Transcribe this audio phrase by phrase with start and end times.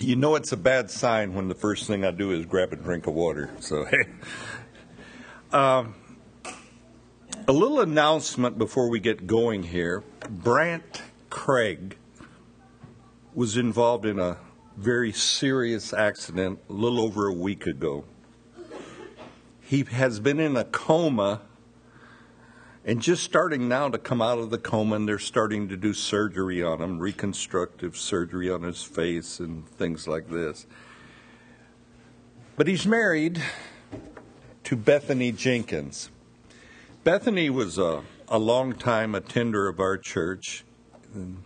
[0.00, 2.76] You know it's a bad sign when the first thing I do is grab a
[2.76, 3.50] drink of water.
[3.58, 4.04] So, hey.
[5.50, 5.96] Um,
[7.48, 10.04] a little announcement before we get going here.
[10.30, 11.96] Brant Craig
[13.34, 14.38] was involved in a
[14.76, 18.04] very serious accident a little over a week ago.
[19.60, 21.42] He has been in a coma
[22.88, 25.92] and just starting now to come out of the coma, and they're starting to do
[25.92, 30.66] surgery on him, reconstructive surgery on his face and things like this.
[32.56, 33.42] But he's married
[34.64, 36.08] to Bethany Jenkins.
[37.04, 40.64] Bethany was a, a long time attender of our church,
[41.12, 41.42] and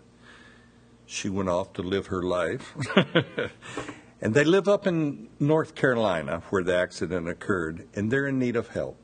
[1.07, 2.73] she went off to live her life.
[4.21, 8.55] and they live up in North Carolina where the accident occurred, and they're in need
[8.55, 9.03] of help.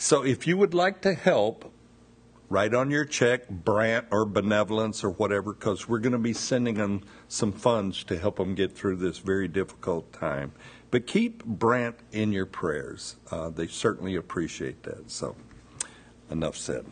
[0.00, 1.70] So if you would like to help,
[2.48, 6.76] write on your check Brant or Benevolence or whatever, because we're going to be sending
[6.76, 10.52] them some funds to help them get through this very difficult time.
[10.90, 13.16] But keep Brant in your prayers.
[13.30, 15.10] Uh, they certainly appreciate that.
[15.10, 15.36] So,
[16.30, 16.86] enough said.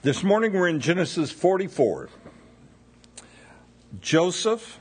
[0.00, 2.08] This morning we're in Genesis 44.
[4.00, 4.80] Joseph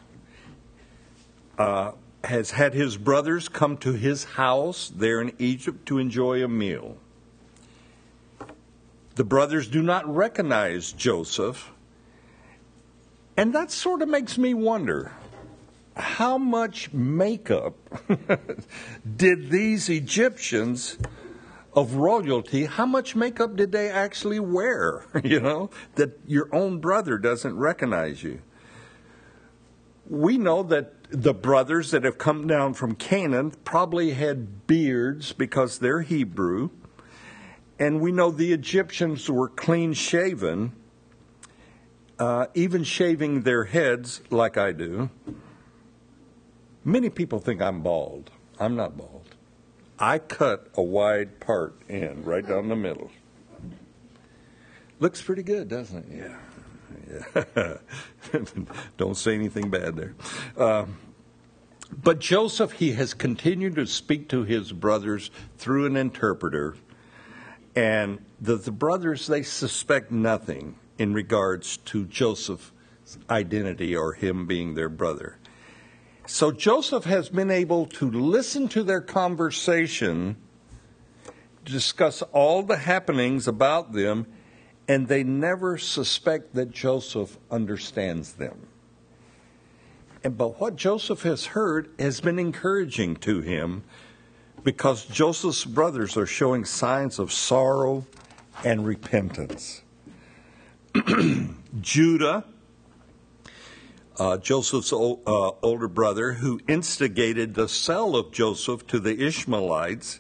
[1.57, 1.91] uh,
[2.23, 6.95] has had his brothers come to his house there in Egypt to enjoy a meal.
[9.17, 11.71] The brothers do not recognize Joseph.
[13.35, 15.11] And that sort of makes me wonder
[15.95, 17.73] how much makeup
[19.17, 20.99] did these Egyptians
[21.73, 25.05] of royalty, how much makeup did they actually wear?
[25.23, 28.41] You know, that your own brother doesn't recognize you.
[30.07, 35.79] We know that the brothers that have come down from Canaan probably had beards because
[35.79, 36.69] they're Hebrew.
[37.80, 40.73] And we know the Egyptians were clean shaven,
[42.17, 45.09] uh, even shaving their heads like I do.
[46.83, 48.31] Many people think I'm bald.
[48.59, 49.36] I'm not bald.
[50.00, 53.11] I cut a wide part in, right down the middle.
[54.99, 56.30] Looks pretty good, doesn't it?
[57.16, 57.43] Yeah.
[57.55, 57.77] yeah.
[58.98, 60.16] Don't say anything bad there.
[60.58, 60.98] Um,
[61.92, 66.76] but Joseph, he has continued to speak to his brothers through an interpreter
[67.77, 72.71] and the, the brothers, they suspect nothing in regards to Joseph's
[73.30, 75.38] identity or him being their brother.
[76.26, 80.37] So Joseph has been able to listen to their conversation,
[81.66, 84.26] discuss all the happenings about them,
[84.87, 88.66] and they never suspect that Joseph understands them.
[90.23, 93.83] And, but what Joseph has heard has been encouraging to him
[94.63, 98.05] because Joseph's brothers are showing signs of sorrow
[98.63, 99.81] and repentance.
[101.81, 102.43] Judah,
[104.17, 110.19] uh, Joseph's o- uh, older brother, who instigated the sale of Joseph to the Ishmaelites,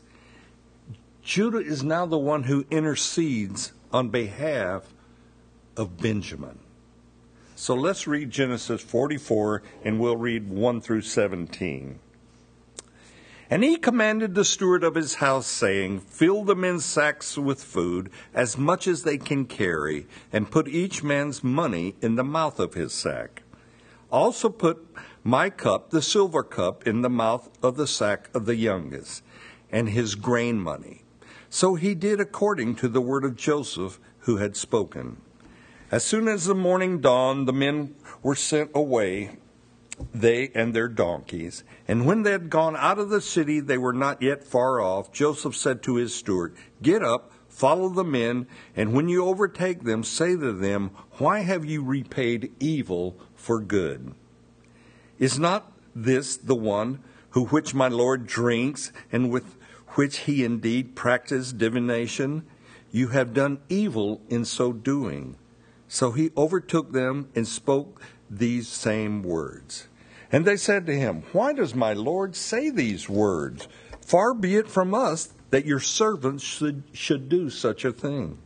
[1.23, 4.93] Judah is now the one who intercedes on behalf
[5.75, 6.59] of Benjamin.
[7.55, 11.99] So let's read Genesis 44 and we'll read 1 through 17.
[13.49, 18.09] And he commanded the steward of his house, saying, Fill the men's sacks with food,
[18.33, 22.73] as much as they can carry, and put each man's money in the mouth of
[22.73, 23.43] his sack.
[24.11, 24.85] Also put
[25.23, 29.23] my cup, the silver cup, in the mouth of the sack of the youngest,
[29.71, 31.03] and his grain money.
[31.49, 35.21] So he did according to the word of Joseph, who had spoken.
[35.89, 39.37] As soon as the morning dawned, the men were sent away
[40.13, 41.63] they and their donkeys.
[41.87, 45.11] And when they had gone out of the city, they were not yet far off.
[45.11, 50.03] Joseph said to his steward, Get up, follow the men, and when you overtake them,
[50.03, 54.13] say to them, Why have you repaid evil for good?
[55.19, 59.55] Is not this the one who which my Lord drinks, and with
[59.95, 62.45] which he indeed practiced divination?
[62.91, 65.37] You have done evil in so doing.
[65.87, 69.87] So he overtook them and spoke these same words.
[70.31, 73.67] And they said to him, Why does my Lord say these words?
[74.05, 78.37] Far be it from us that your servants should, should do such a thing.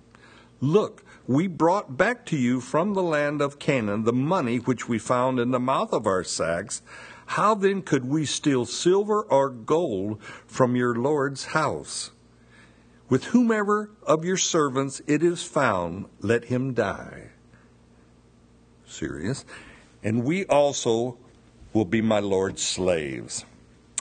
[0.60, 5.00] Look, we brought back to you from the land of Canaan the money which we
[5.00, 6.82] found in the mouth of our sacks.
[7.28, 12.12] How then could we steal silver or gold from your Lord's house?
[13.10, 17.30] With whomever of your servants it is found, let him die.
[18.86, 19.46] Serious
[20.04, 21.18] and we also
[21.74, 23.46] will be my Lord's slaves.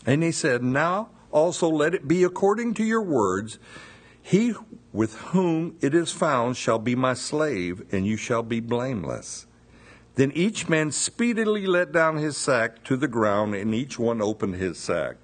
[0.06, 3.58] And he said, Now also let it be according to your words.
[4.22, 4.54] He
[4.92, 9.46] with whom it is found shall be my slave, and you shall be blameless.
[10.16, 14.56] Then each man speedily let down his sack to the ground, and each one opened
[14.56, 15.16] his sack.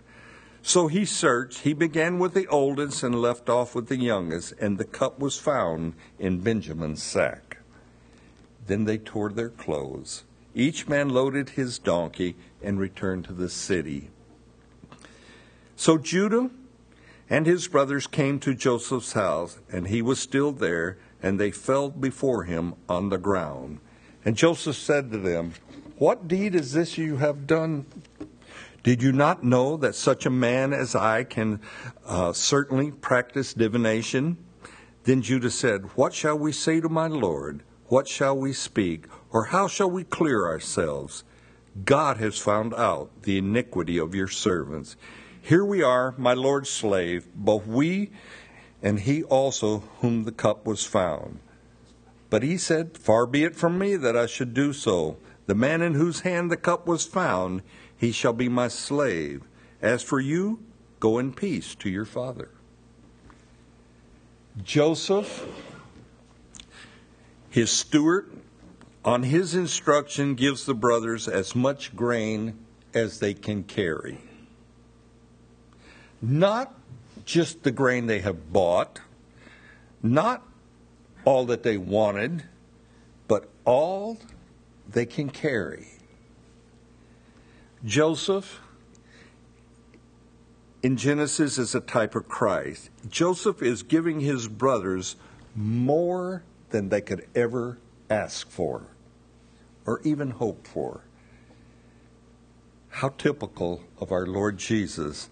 [0.63, 1.61] So he searched.
[1.61, 5.39] He began with the oldest and left off with the youngest, and the cup was
[5.39, 7.59] found in Benjamin's sack.
[8.67, 10.25] Then they tore their clothes.
[10.57, 14.09] Each man loaded his donkey and returned to the city.
[15.77, 16.49] So Judah
[17.29, 21.91] and his brothers came to Joseph's house, and he was still there, and they fell
[21.91, 23.81] before him on the ground.
[24.25, 25.53] And Joseph said to them,
[25.99, 27.85] What deed is this you have done?
[28.83, 31.61] Did you not know that such a man as I can
[32.07, 34.39] uh, certainly practice divination?
[35.05, 37.63] Then Judah said, What shall we say to my Lord?
[37.89, 39.05] What shall we speak?
[39.37, 41.23] Or how shall we clear ourselves?
[41.85, 44.97] God has found out the iniquity of your servants.
[45.43, 48.13] Here we are, my Lord's slave, both we
[48.81, 51.41] and he also whom the cup was found.
[52.31, 55.19] But he said, Far be it from me that I should do so.
[55.45, 57.61] The man in whose hand the cup was found,
[57.95, 59.43] he shall be my slave.
[59.83, 60.61] As for you,
[60.99, 62.53] go in peace to your father.
[64.65, 65.47] Joseph,
[67.51, 68.31] his steward,
[69.07, 72.59] on his instruction, gives the brothers as much grain
[72.93, 74.19] as they can carry.
[76.21, 76.75] Not
[77.25, 79.01] just the grain they have bought,
[80.03, 80.43] not
[81.25, 82.43] all that they wanted,
[83.29, 84.19] but all
[84.89, 85.87] they can carry.
[87.85, 88.61] Joseph
[90.83, 92.91] in Genesis is a type of Christ.
[93.09, 95.15] Joseph is giving his brothers
[95.55, 97.79] more than they could ever
[98.11, 98.96] ask for
[99.87, 101.03] or even hope for.
[102.89, 105.31] How typical of our Lord Jesus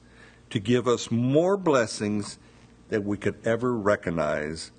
[0.50, 2.38] to give us more blessings
[2.88, 4.70] than we could ever recognize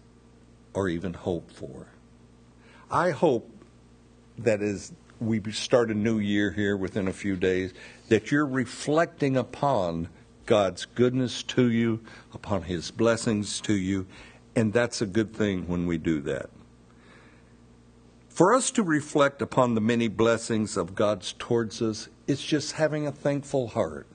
[0.74, 1.88] or even hope for.
[2.90, 3.50] I hope
[4.38, 7.74] that as we start a new year here within a few days,
[8.10, 10.10] that you're reflecting upon
[10.46, 12.02] God's goodness to you,
[12.34, 14.06] upon His blessings to you,
[14.56, 16.50] and that's a good thing when we do that.
[18.36, 23.08] For us to reflect upon the many blessings of God's towards us, it's just having
[23.08, 24.08] a thankful heart.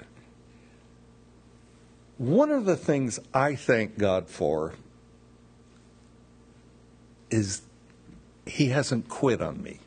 [2.19, 4.75] One of the things I thank God for
[7.31, 7.63] is
[8.45, 9.81] He hasn't quit on me.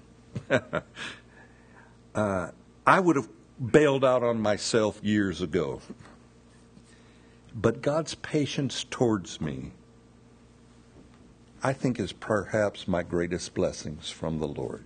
[2.15, 2.49] uh,
[2.87, 3.29] I would have
[3.63, 5.79] bailed out on myself years ago.
[7.53, 9.73] But God's patience towards me,
[11.63, 14.85] I think, is perhaps my greatest blessings from the Lord.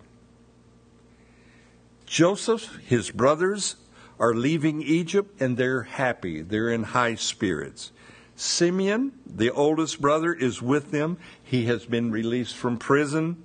[2.05, 3.77] Joseph, his brothers,
[4.19, 6.41] are leaving Egypt and they're happy.
[6.41, 7.91] They're in high spirits.
[8.35, 11.17] Simeon, the oldest brother, is with them.
[11.43, 13.43] He has been released from prison.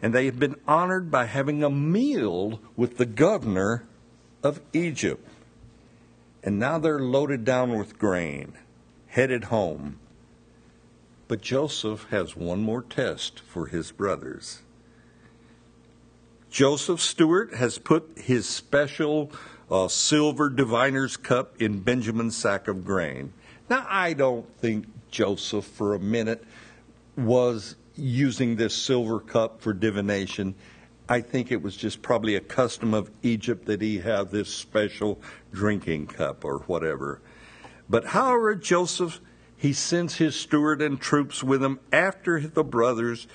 [0.00, 3.84] And they have been honored by having a meal with the governor
[4.42, 5.26] of Egypt.
[6.42, 8.54] And now they're loaded down with grain,
[9.08, 9.98] headed home.
[11.28, 14.62] But Joseph has one more test for his brothers.
[16.50, 19.30] Joseph steward has put his special
[19.70, 23.32] a silver diviner's cup in Benjamin's sack of grain.
[23.68, 26.44] Now, I don't think Joseph for a minute
[27.16, 30.54] was using this silver cup for divination.
[31.08, 35.20] I think it was just probably a custom of Egypt that he have this special
[35.52, 37.20] drinking cup or whatever.
[37.88, 39.20] But however, Joseph,
[39.56, 43.26] he sends his steward and troops with him after the brothers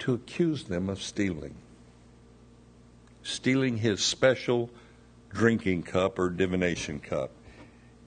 [0.00, 1.54] to accuse them of stealing.
[3.22, 4.70] Stealing his special
[5.32, 7.30] drinking cup or divination cup.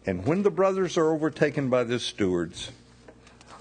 [0.06, 2.72] And when the brothers are overtaken by the stewards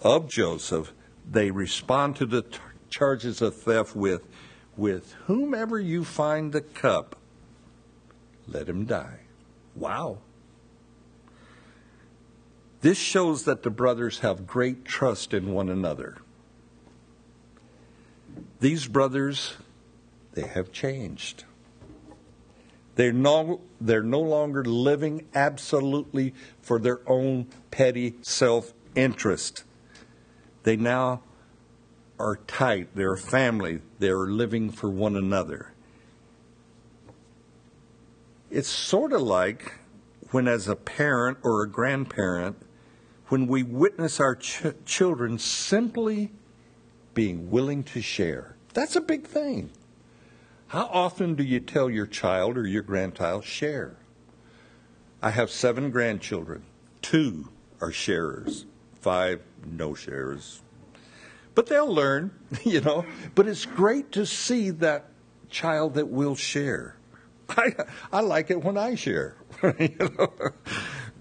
[0.02, 0.92] of Joseph,
[1.30, 2.58] they respond to the t-
[2.90, 4.26] charges of theft with,
[4.76, 7.16] with whomever you find the cup,
[8.46, 9.20] let him die.
[9.74, 10.18] Wow.
[12.84, 16.18] This shows that the brothers have great trust in one another.
[18.60, 19.54] These brothers,
[20.34, 21.44] they have changed.
[22.96, 29.64] They're no, they're no longer living absolutely for their own petty self interest.
[30.64, 31.22] They now
[32.18, 35.72] are tight, they're a family, they're living for one another.
[38.50, 39.72] It's sort of like
[40.32, 42.58] when, as a parent or a grandparent,
[43.28, 46.32] when we witness our ch- children simply
[47.14, 48.56] being willing to share.
[48.74, 49.70] That's a big thing.
[50.68, 53.96] How often do you tell your child or your grandchild, share?
[55.22, 56.64] I have seven grandchildren.
[57.00, 57.48] Two
[57.80, 58.66] are sharers,
[59.00, 60.60] five no sharers.
[61.54, 62.32] But they'll learn,
[62.64, 63.06] you know.
[63.34, 65.06] But it's great to see that
[65.48, 66.96] child that will share.
[67.48, 67.72] I,
[68.12, 69.36] I like it when I share.
[69.78, 70.32] you know?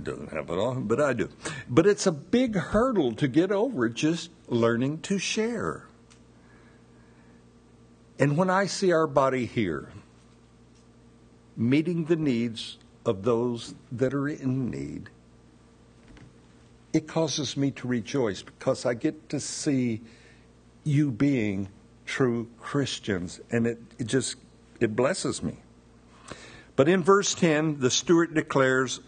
[0.02, 1.30] Doesn't happen often, but I do.
[1.70, 5.86] But it's a big hurdle to get over just learning to share.
[8.20, 9.90] And when I see our body here,
[11.56, 15.10] meeting the needs of those that are in need,
[16.92, 20.02] it causes me to rejoice because I get to see
[20.84, 21.70] you being
[22.06, 24.36] true Christians, and it, it just
[24.80, 25.58] it blesses me.
[26.76, 29.00] But in verse 10, the steward declares,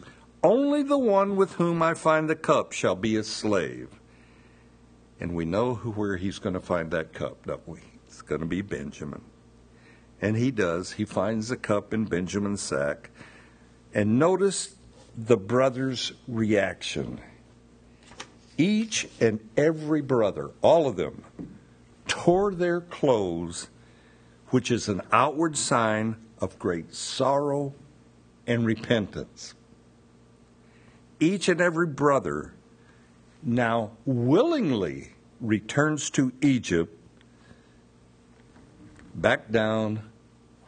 [0.46, 3.90] Only the one with whom I find the cup shall be a slave.
[5.20, 7.80] And we know who, where he's going to find that cup, don't we?
[8.06, 9.24] It's going to be Benjamin.
[10.22, 10.92] And he does.
[10.92, 13.10] He finds the cup in Benjamin's sack.
[13.92, 14.76] And notice
[15.18, 17.20] the brother's reaction.
[18.56, 21.24] Each and every brother, all of them,
[22.08, 23.70] tore their clothes,
[24.50, 27.74] which is an outward sign of great sorrow
[28.46, 29.56] and repentance.
[31.20, 32.54] Each and every brother
[33.42, 36.98] now willingly returns to Egypt,
[39.14, 40.10] back down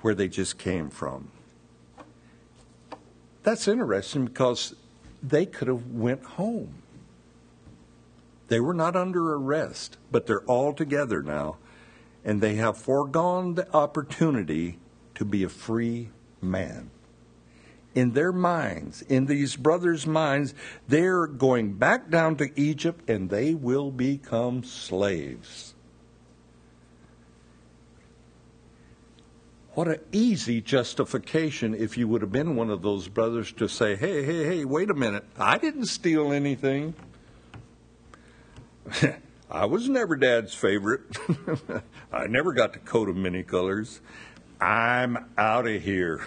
[0.01, 1.31] where they just came from.
[3.43, 4.75] That's interesting because
[5.21, 6.81] they could have went home.
[8.47, 11.57] They were not under arrest, but they're all together now,
[12.23, 14.79] and they have foregone the opportunity
[15.15, 16.09] to be a free
[16.41, 16.89] man.
[17.95, 20.53] In their minds, in these brothers' minds,
[20.87, 25.73] they're going back down to Egypt and they will become slaves.
[29.77, 33.95] What an easy justification if you would have been one of those brothers to say,
[33.95, 36.95] hey, hey, hey, wait a minute, I didn't steal anything.
[39.51, 41.01] I was never dad's favorite.
[42.11, 44.01] I never got the coat of many colors.
[44.59, 46.21] I'm out of here.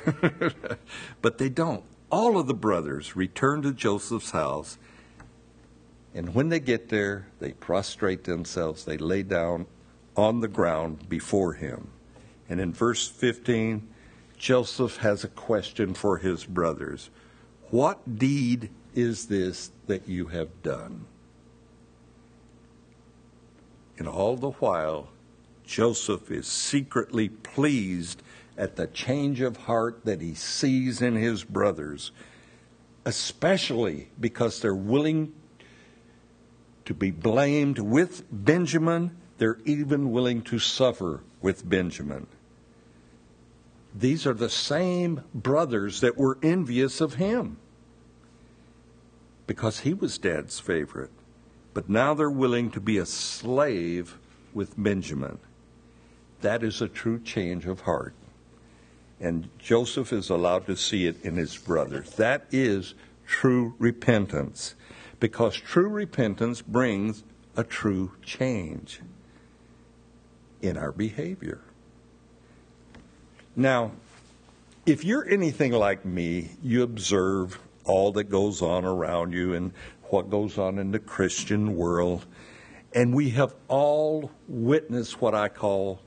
[1.23, 1.85] but they don't.
[2.11, 4.79] All of the brothers return to Joseph's house,
[6.15, 8.85] and when they get there, they prostrate themselves.
[8.85, 9.67] They lay down
[10.17, 11.89] on the ground before him.
[12.49, 13.89] And in verse 15,
[14.37, 17.11] Joseph has a question for his brothers
[17.71, 21.07] What deed is this that you have done?
[23.99, 25.11] And all the while,
[25.71, 28.25] Joseph is secretly pleased
[28.59, 32.11] at the change of heart that he sees in his brothers,
[33.05, 35.33] especially because they're willing
[36.87, 39.17] to be blamed with Benjamin.
[39.39, 42.27] They're even willing to suffer with Benjamin.
[43.95, 47.59] These are the same brothers that were envious of him
[49.47, 51.13] because he was dad's favorite.
[51.75, 54.19] But now they're willing to be a slave
[54.53, 55.39] with Benjamin.
[56.41, 58.15] That is a true change of heart.
[59.21, 62.11] And Joseph is allowed to see it in his brothers.
[62.13, 62.95] That is
[63.27, 64.75] true repentance.
[65.19, 67.23] Because true repentance brings
[67.57, 69.01] a true change
[70.63, 71.61] in our behavior.
[73.55, 73.93] Now,
[74.87, 79.73] if you're anything like me, you observe all that goes on around you and
[80.05, 82.25] what goes on in the Christian world.
[82.95, 86.01] And we have all witnessed what I call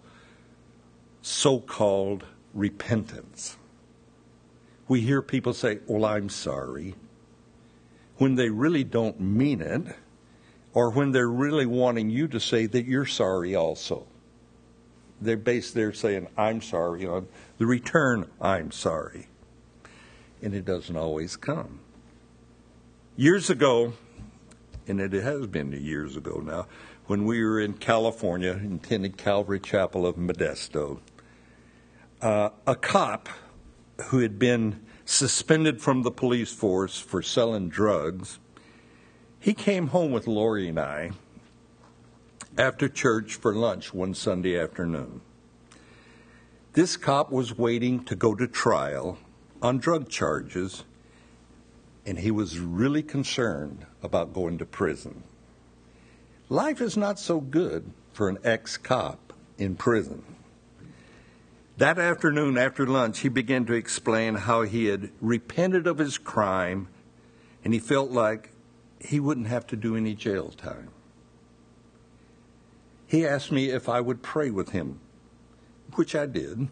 [1.24, 3.58] so called repentance.
[4.88, 6.96] We hear people say, Well, I'm sorry,
[8.18, 9.96] when they really don't mean it,
[10.74, 14.06] or when they're really wanting you to say that you're sorry also.
[15.22, 17.28] They're based saying, I'm sorry, on
[17.58, 19.28] the return, I'm sorry.
[20.42, 21.80] And it doesn't always come.
[23.16, 23.94] Years ago,
[24.88, 26.68] and it has been years ago now,
[27.06, 31.00] when we were in California, attending Calvary Chapel of Modesto,
[32.24, 33.28] uh, a cop
[34.06, 38.40] who had been suspended from the police force for selling drugs,
[39.42, 41.12] he came home with Lori and I
[42.58, 45.20] after church for lunch one Sunday afternoon.
[46.72, 49.18] This cop was waiting to go to trial
[49.62, 50.86] on drug charges
[52.06, 55.24] and he was really concerned about going to prison.
[56.48, 60.24] Life is not so good for an ex cop in prison.
[61.78, 66.88] That afternoon, after lunch, he began to explain how he had repented of his crime
[67.64, 68.52] and he felt like
[69.00, 70.90] he wouldn't have to do any jail time.
[73.08, 75.00] He asked me if I would pray with him,
[75.96, 76.68] which I did.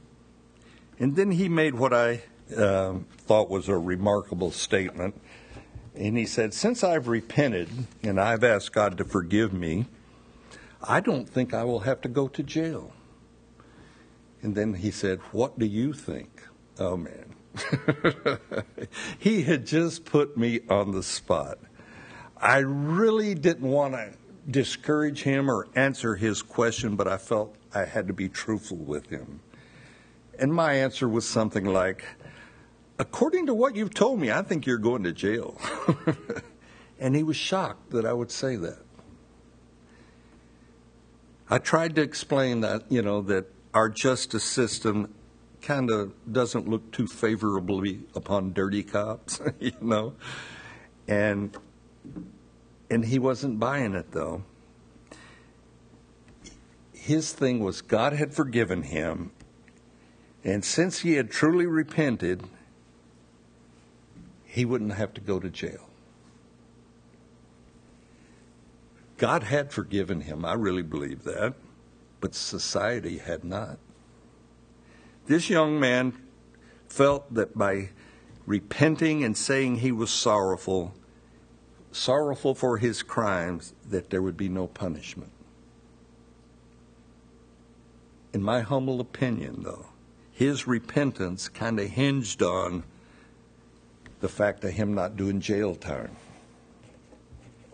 [1.00, 2.24] And then he made what I
[2.56, 5.20] uh, thought was a remarkable statement.
[5.96, 7.70] And he said, Since I've repented
[8.04, 9.86] and I've asked God to forgive me,
[10.82, 12.94] I don't think I will have to go to jail.
[14.42, 16.44] And then he said, What do you think?
[16.80, 17.36] Oh, man.
[19.20, 21.60] he had just put me on the spot.
[22.38, 24.14] I really didn't want to
[24.50, 29.10] discourage him or answer his question, but I felt I had to be truthful with
[29.10, 29.42] him.
[30.40, 32.04] And my answer was something like,
[32.98, 35.60] According to what you've told me, I think you're going to jail.
[37.00, 38.80] and he was shocked that I would say that.
[41.50, 45.14] I tried to explain that, you know, that our justice system
[45.62, 50.14] kind of doesn't look too favorably upon dirty cops, you know.
[51.08, 51.56] And
[52.90, 54.44] and he wasn't buying it though.
[56.94, 59.32] His thing was God had forgiven him,
[60.44, 62.44] and since he had truly repented,
[64.44, 65.88] he wouldn't have to go to jail.
[69.18, 70.44] God had forgiven him.
[70.44, 71.54] I really believe that.
[72.22, 73.80] But society had not.
[75.26, 76.14] This young man
[76.88, 77.90] felt that by
[78.46, 80.94] repenting and saying he was sorrowful,
[81.92, 85.32] sorrowful for his crimes, that there would be no punishment.
[88.34, 89.88] In my humble opinion, though,
[90.32, 92.84] his repentance kind of hinged on
[94.22, 96.16] the fact of him not doing jail time.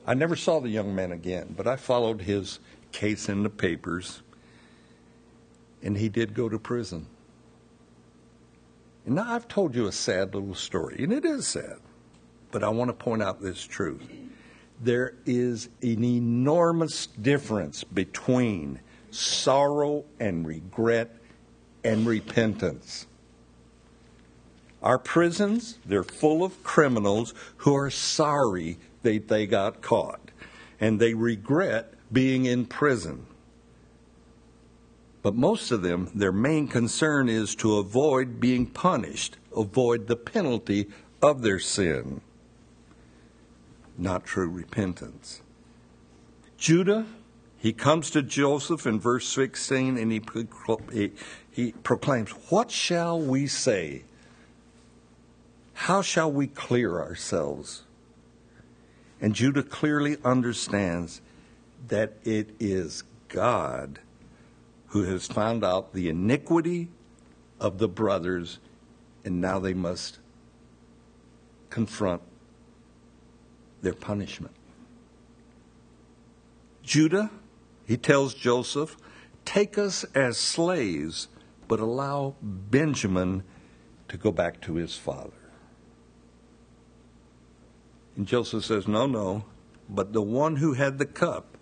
[0.05, 2.59] I never saw the young man again, but I followed his
[2.91, 4.21] case in the papers,
[5.81, 7.07] and he did go to prison.
[9.05, 11.77] And now I've told you a sad little story, and it is sad,
[12.51, 14.05] but I want to point out this truth.
[14.81, 18.79] There is an enormous difference between
[19.11, 21.15] sorrow and regret
[21.83, 23.07] and repentance.
[24.83, 30.31] Our prisons, they're full of criminals who are sorry that they got caught
[30.79, 33.25] and they regret being in prison.
[35.21, 40.87] But most of them, their main concern is to avoid being punished, avoid the penalty
[41.21, 42.21] of their sin.
[43.97, 45.41] Not true repentance.
[46.57, 47.05] Judah,
[47.57, 51.11] he comes to Joseph in verse 16 and he,
[51.51, 54.03] he, proclaims, What shall we say?
[55.73, 57.83] How shall we clear ourselves?
[59.19, 61.21] And Judah clearly understands
[61.87, 63.99] that it is God
[64.87, 66.89] who has found out the iniquity
[67.59, 68.59] of the brothers,
[69.25, 70.19] and now they must
[71.69, 72.21] confront
[73.81, 74.55] their punishment.
[76.83, 77.29] Judah,
[77.85, 78.97] he tells Joseph,
[79.43, 81.27] take us as slaves,
[81.67, 83.43] but allow Benjamin
[84.07, 85.31] to go back to his father.
[88.15, 89.45] And Joseph says, No, no,
[89.89, 91.56] but the one who had the cup,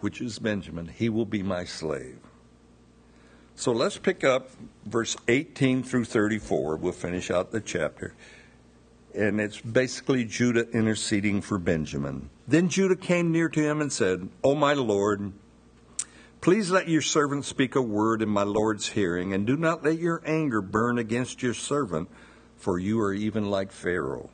[0.00, 2.18] which is Benjamin, he will be my slave.
[3.58, 4.50] So let's pick up
[4.86, 6.76] verse 18 through 34.
[6.76, 8.14] We'll finish out the chapter.
[9.14, 12.30] And it's basically Judah interceding for Benjamin.
[12.46, 15.32] Then Judah came near to him and said, O my Lord,
[16.40, 19.98] please let your servant speak a word in my Lord's hearing, and do not let
[19.98, 22.08] your anger burn against your servant,
[22.56, 24.30] for you are even like Pharaoh.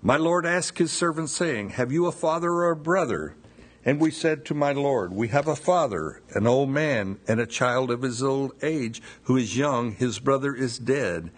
[0.00, 3.36] My Lord asked his servant, saying, Have you a father or a brother?
[3.84, 7.46] And we said to my Lord, We have a father, an old man, and a
[7.46, 9.92] child of his old age, who is young.
[9.92, 11.30] His brother is dead,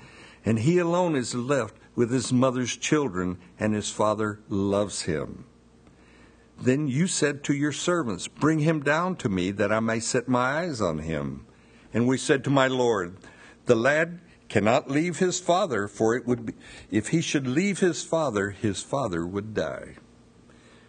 [0.45, 5.45] and he alone is left with his mother's children, and his father loves him.
[6.61, 10.29] Then you said to your servants, Bring him down to me, that I may set
[10.29, 11.47] my eyes on him.
[11.93, 13.17] And we said to my Lord,
[13.65, 16.53] The lad cannot leave his father, for it would be,
[16.91, 19.97] if he should leave his father, his father would die.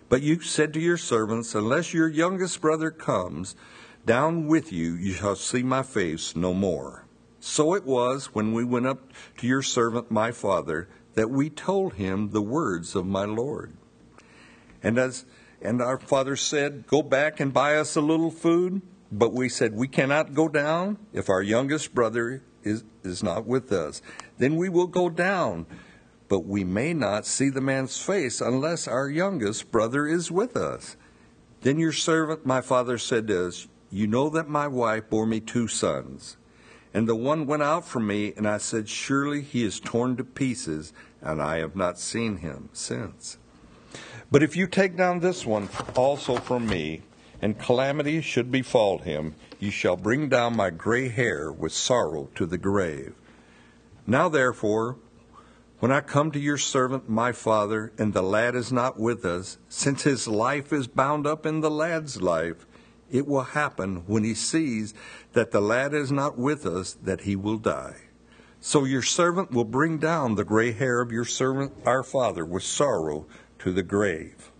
[0.10, 3.56] But you said to your servants, Unless your youngest brother comes
[4.06, 7.06] down with you, you shall see my face no more.
[7.39, 11.96] So it was when we went up to your servant my father that we told
[11.96, 13.74] him the words of my Lord.
[14.82, 15.26] And as
[15.62, 18.82] and our father said, Go back and buy us a little food.
[19.12, 23.72] But we said, We cannot go down if our youngest brother is, is not with
[23.72, 24.02] us.
[24.38, 25.65] Then we will go down,
[26.27, 30.97] but we may not see the man's face unless our youngest brother is with us.
[31.61, 35.39] Then your servant, my father, said to us, You know that my wife bore me
[35.39, 36.37] two sons.
[36.93, 40.23] And the one went out from me, and I said, Surely he is torn to
[40.23, 43.37] pieces, and I have not seen him since.
[44.31, 47.01] But if you take down this one also from me,
[47.41, 52.45] and calamity should befall him, you shall bring down my gray hair with sorrow to
[52.45, 53.13] the grave.
[54.05, 54.97] Now, therefore,
[55.79, 59.57] when I come to your servant, my father, and the lad is not with us,
[59.69, 62.65] since his life is bound up in the lad's life,
[63.11, 64.93] it will happen when he sees
[65.33, 67.95] that the lad is not with us that he will die.
[68.59, 72.63] So your servant will bring down the gray hair of your servant our father with
[72.63, 73.27] sorrow
[73.59, 74.51] to the grave.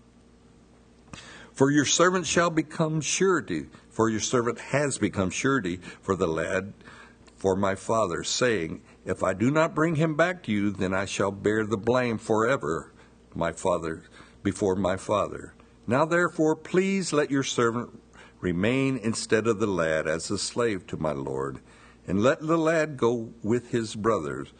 [1.52, 6.72] For your servant shall become surety, for your servant has become surety for the lad
[7.36, 11.06] for my father, saying, If I do not bring him back to you, then I
[11.06, 12.92] shall bear the blame forever,
[13.34, 14.04] my father,
[14.42, 15.54] before my father.
[15.86, 18.02] Now therefore, please let your servant
[18.40, 21.60] remain instead of the lad as a slave to my lord,
[22.06, 24.52] and let the lad go with his brothers.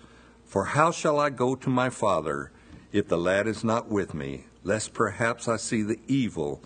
[0.47, 2.51] For how shall I go to my father
[2.91, 6.63] if the lad is not with me, lest perhaps I see the evil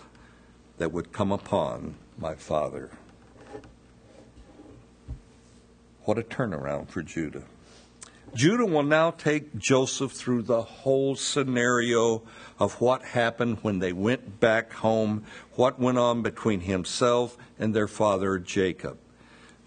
[0.78, 2.92] that would come upon my father?
[6.04, 7.42] What a turnaround for Judah.
[8.34, 12.22] Judah will now take Joseph through the whole scenario
[12.58, 17.88] of what happened when they went back home, what went on between himself and their
[17.88, 18.98] father Jacob.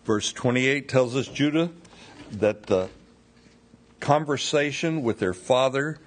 [0.04, 1.72] Verse 28 tells us Judah
[2.32, 2.90] that the
[4.00, 6.00] conversation with their father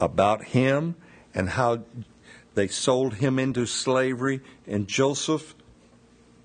[0.00, 0.96] about him
[1.34, 1.82] and how
[2.54, 5.54] they sold him into slavery, and Joseph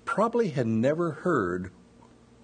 [0.04, 1.70] probably had never heard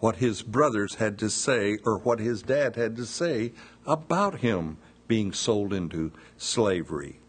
[0.02, 3.52] what his brothers had to say or what his dad had to say
[3.86, 7.20] about him being sold into slavery.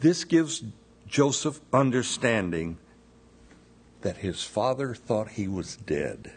[0.00, 0.62] This gives
[1.08, 2.76] Joseph understanding
[4.02, 6.32] that his father thought he was dead.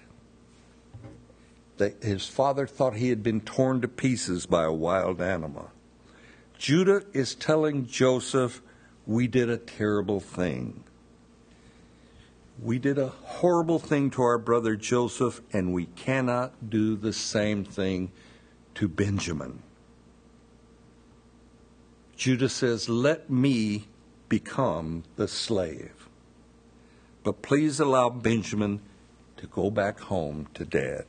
[1.75, 5.71] That his father thought he had been torn to pieces by a wild animal.
[6.57, 8.61] Judah is telling Joseph,
[9.05, 10.85] We did a terrible thing.
[12.61, 17.65] We did a horrible thing to our brother Joseph, and we cannot do the same
[17.65, 18.11] thing
[18.75, 19.61] to Benjamin.
[22.15, 23.87] Judah says, Let me
[24.29, 26.07] become the slave.
[27.23, 28.81] But please allow Benjamin
[29.37, 31.05] to go back home to dad.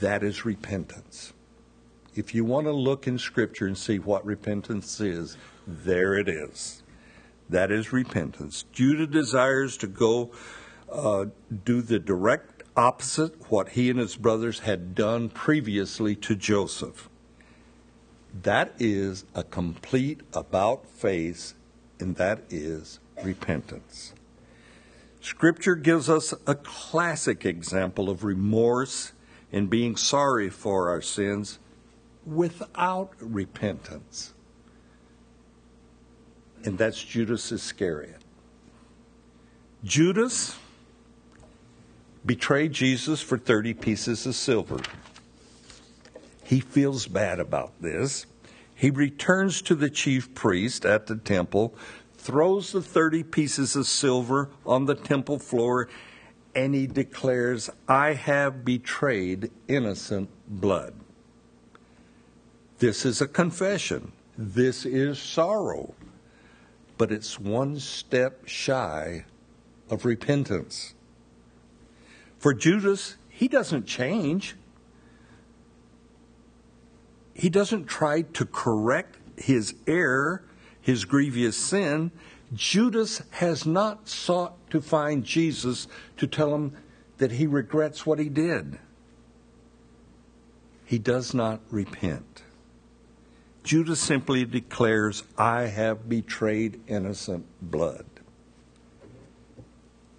[0.00, 1.32] That is repentance.
[2.14, 6.82] If you want to look in Scripture and see what repentance is, there it is.
[7.48, 8.64] That is repentance.
[8.72, 10.30] Judah desires to go
[10.90, 11.26] uh,
[11.64, 17.08] do the direct opposite what he and his brothers had done previously to Joseph.
[18.42, 21.54] That is a complete about face,
[21.98, 24.12] and that is repentance.
[25.20, 29.12] Scripture gives us a classic example of remorse
[29.50, 31.58] and being sorry for our sins
[32.24, 34.34] without repentance
[36.64, 38.22] and that's Judas Iscariot.
[39.84, 40.56] Judas
[42.26, 44.80] betrayed Jesus for 30 pieces of silver.
[46.42, 48.26] He feels bad about this.
[48.74, 51.74] He returns to the chief priest at the temple,
[52.16, 55.88] throws the 30 pieces of silver on the temple floor,
[56.54, 60.94] and he declares, I have betrayed innocent blood.
[62.78, 64.12] This is a confession.
[64.36, 65.94] This is sorrow
[66.98, 69.24] but it's one step shy
[69.88, 70.94] of repentance.
[72.38, 74.56] For Judas, he doesn't change.
[77.34, 80.44] He doesn't try to correct his error,
[80.80, 82.10] his grievous sin.
[82.52, 86.76] Judas has not sought to find Jesus to tell him
[87.18, 88.78] that he regrets what he did.
[90.84, 92.42] He does not repent.
[93.68, 98.06] Judas simply declares, I have betrayed innocent blood.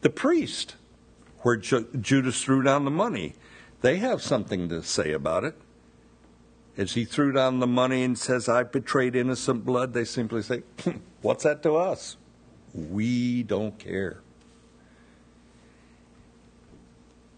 [0.01, 0.75] The priest,
[1.39, 3.33] where Ju- Judas threw down the money,
[3.81, 5.55] they have something to say about it.
[6.77, 10.61] As he threw down the money and says, I betrayed innocent blood, they simply say,
[11.23, 12.17] What's that to us?
[12.75, 14.21] We don't care.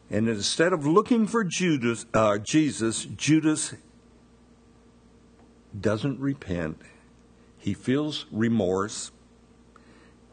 [0.09, 3.75] And instead of looking for Judas, uh, Jesus, Judas
[5.79, 6.81] doesn't repent.
[7.57, 9.11] He feels remorse.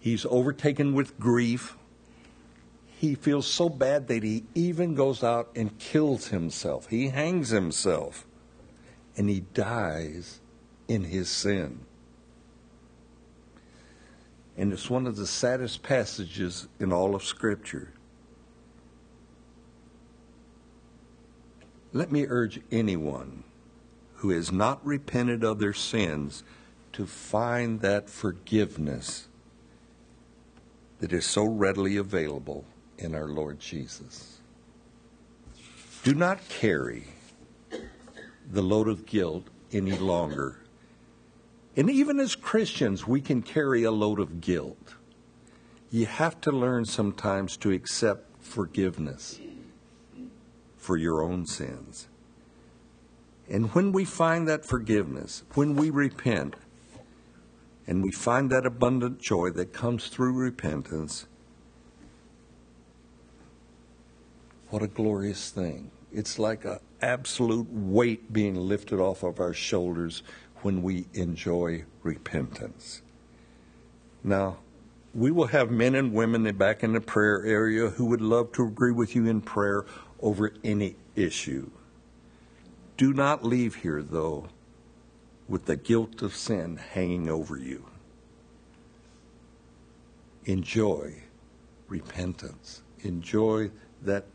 [0.00, 1.76] He's overtaken with grief.
[2.86, 6.88] He feels so bad that he even goes out and kills himself.
[6.88, 8.26] He hangs himself.
[9.16, 10.40] And he dies
[10.86, 11.80] in his sin.
[14.56, 17.92] And it's one of the saddest passages in all of Scripture.
[21.92, 23.44] Let me urge anyone
[24.18, 26.42] who has not repented of their sins
[26.92, 29.28] to find that forgiveness
[30.98, 32.64] that is so readily available
[32.98, 34.40] in our Lord Jesus.
[36.02, 37.04] Do not carry
[38.50, 40.58] the load of guilt any longer.
[41.76, 44.94] And even as Christians, we can carry a load of guilt.
[45.90, 49.38] You have to learn sometimes to accept forgiveness
[50.76, 52.07] for your own sins.
[53.50, 56.54] And when we find that forgiveness, when we repent,
[57.86, 61.26] and we find that abundant joy that comes through repentance,
[64.68, 65.90] what a glorious thing.
[66.12, 70.22] It's like an absolute weight being lifted off of our shoulders
[70.62, 73.00] when we enjoy repentance.
[74.22, 74.58] Now,
[75.14, 78.66] we will have men and women back in the prayer area who would love to
[78.66, 79.86] agree with you in prayer
[80.20, 81.70] over any issue.
[82.98, 84.48] Do not leave here, though,
[85.48, 87.86] with the guilt of sin hanging over you.
[90.46, 91.14] Enjoy
[91.86, 92.82] repentance.
[93.00, 93.70] Enjoy
[94.02, 94.26] that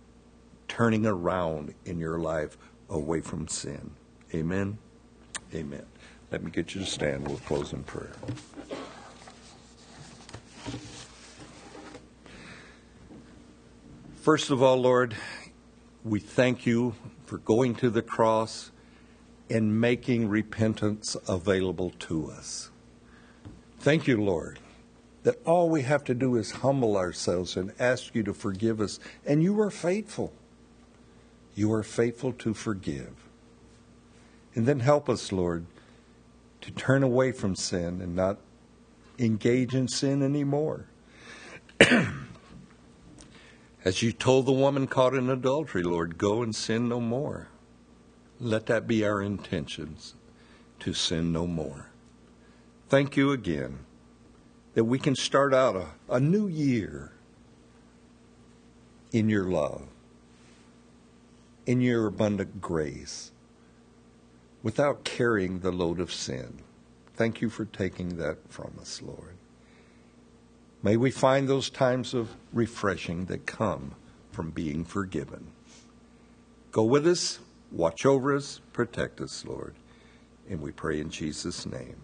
[0.69, 2.57] turning around in your life
[2.89, 3.91] away from sin.
[4.33, 4.77] Amen.
[5.53, 5.85] Amen.
[6.31, 7.27] Let me get you to stand.
[7.27, 8.13] We'll close in prayer.
[14.21, 15.15] First of all, Lord,
[16.05, 16.95] we thank you
[17.33, 18.69] for going to the cross
[19.49, 22.69] and making repentance available to us.
[23.79, 24.59] Thank you, Lord,
[25.23, 28.99] that all we have to do is humble ourselves and ask you to forgive us,
[29.25, 30.31] and you are faithful.
[31.55, 33.27] You are faithful to forgive.
[34.53, 35.65] And then help us, Lord,
[36.61, 38.37] to turn away from sin and not
[39.17, 40.85] engage in sin anymore.
[43.85, 47.49] As you told the woman caught in adultery, Lord, go and sin no more.
[48.39, 50.15] Let that be our intentions
[50.79, 51.89] to sin no more.
[52.87, 53.79] Thank you again
[54.73, 57.11] that we can start out a, a new year
[59.11, 59.87] in your love,
[61.65, 63.31] in your abundant grace,
[64.63, 66.59] without carrying the load of sin.
[67.15, 69.37] Thank you for taking that from us, Lord.
[70.83, 73.95] May we find those times of refreshing that come
[74.31, 75.47] from being forgiven.
[76.71, 77.39] Go with us,
[77.71, 79.75] watch over us, protect us, Lord.
[80.49, 81.95] And we pray in Jesus' name.